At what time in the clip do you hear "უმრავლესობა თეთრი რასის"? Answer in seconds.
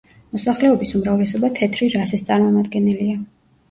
1.01-2.29